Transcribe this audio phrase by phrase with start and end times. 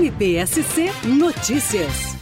[0.00, 0.86] MPSC
[1.18, 2.16] Notícias.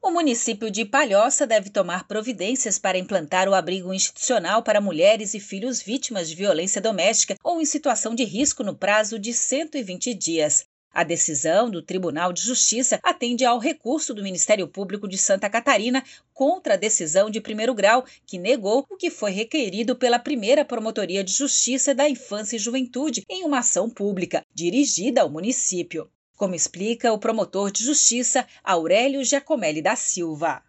[0.00, 5.38] O município de Palhoça deve tomar providências para implantar o abrigo institucional para mulheres e
[5.38, 10.64] filhos vítimas de violência doméstica ou em situação de risco no prazo de 120 dias.
[10.90, 16.02] A decisão do Tribunal de Justiça atende ao recurso do Ministério Público de Santa Catarina
[16.32, 21.22] contra a decisão de primeiro grau, que negou o que foi requerido pela primeira Promotoria
[21.22, 26.10] de Justiça da Infância e Juventude em uma ação pública dirigida ao município.
[26.40, 30.62] Como explica o promotor de justiça Aurélio Giacomelli da Silva.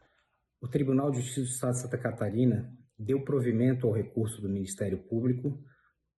[0.61, 4.97] O Tribunal de Justiça do Estado de Santa Catarina deu provimento ao recurso do Ministério
[4.97, 5.63] Público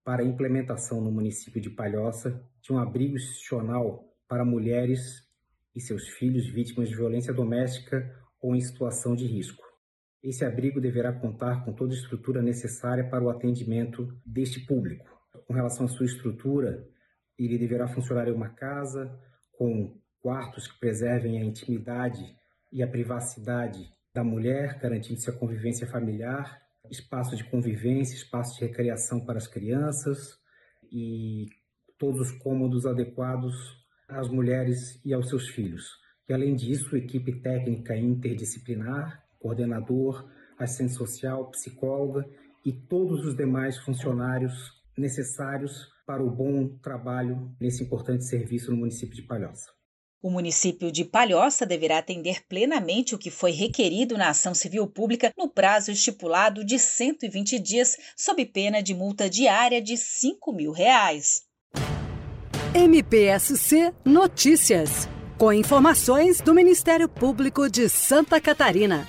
[0.02, 5.22] para a implementação no município de Palhoça de um abrigo institucional para mulheres
[5.72, 8.12] e seus filhos vítimas de violência doméstica
[8.42, 9.62] ou em situação de risco.
[10.20, 15.08] Esse abrigo deverá contar com toda a estrutura necessária para o atendimento deste público.
[15.46, 16.84] Com relação à sua estrutura,
[17.38, 19.16] ele deverá funcionar em uma casa
[19.58, 22.24] com quartos que preservem a intimidade
[22.72, 29.20] e a privacidade da mulher, garantindo-se a convivência familiar espaço de convivência, espaço de recreação
[29.24, 30.38] para as crianças
[30.92, 31.46] e
[31.98, 33.54] todos os cômodos adequados
[34.08, 35.84] às mulheres e aos seus filhos.
[36.28, 42.26] E além disso, equipe técnica interdisciplinar, coordenador, assistente social, psicóloga
[42.64, 44.54] e todos os demais funcionários
[44.96, 49.70] necessários para o bom trabalho nesse importante serviço no município de Palhoça.
[50.22, 55.30] O município de Palhoça deverá atender plenamente o que foi requerido na ação civil pública
[55.36, 61.42] no prazo estipulado de 120 dias, sob pena de multa diária de 5 mil reais.
[62.74, 65.06] MPSC Notícias.
[65.36, 69.06] Com informações do Ministério Público de Santa Catarina.